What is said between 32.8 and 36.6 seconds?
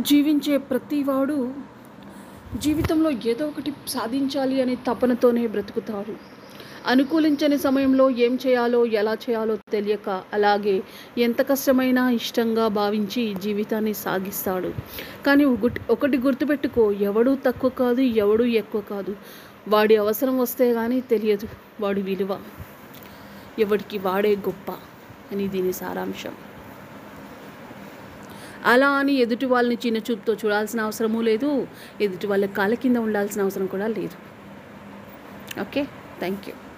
ఉండాల్సిన అవసరం కూడా లేదు. ఓకే? Thank you